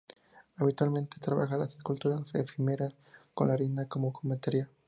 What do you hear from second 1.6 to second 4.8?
esculturas efímeras, con la arena como material.